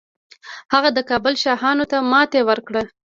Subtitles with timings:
[0.73, 2.81] هغه د کابل شاهانو ته ماتې ورکړه